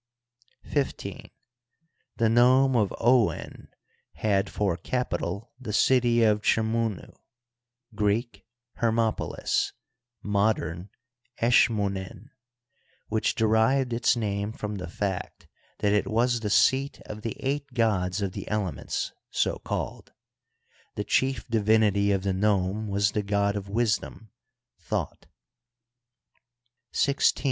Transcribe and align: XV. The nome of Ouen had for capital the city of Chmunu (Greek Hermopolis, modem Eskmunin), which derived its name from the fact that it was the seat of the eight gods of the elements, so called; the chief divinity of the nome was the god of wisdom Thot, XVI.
XV. 0.67 0.97
The 2.17 2.27
nome 2.27 2.75
of 2.75 2.91
Ouen 2.99 3.67
had 4.13 4.49
for 4.49 4.75
capital 4.75 5.53
the 5.59 5.71
city 5.73 6.23
of 6.23 6.41
Chmunu 6.41 7.15
(Greek 7.93 8.43
Hermopolis, 8.81 9.73
modem 10.23 10.89
Eskmunin), 11.39 12.31
which 13.09 13.35
derived 13.35 13.93
its 13.93 14.15
name 14.15 14.51
from 14.51 14.77
the 14.77 14.87
fact 14.89 15.45
that 15.81 15.93
it 15.93 16.07
was 16.07 16.39
the 16.39 16.49
seat 16.49 16.99
of 17.05 17.21
the 17.21 17.35
eight 17.39 17.71
gods 17.75 18.23
of 18.23 18.31
the 18.31 18.47
elements, 18.47 19.11
so 19.29 19.57
called; 19.59 20.13
the 20.95 21.03
chief 21.03 21.47
divinity 21.47 22.11
of 22.11 22.23
the 22.23 22.33
nome 22.33 22.87
was 22.87 23.11
the 23.11 23.21
god 23.21 23.55
of 23.55 23.69
wisdom 23.69 24.31
Thot, 24.81 25.27
XVI. 26.91 27.39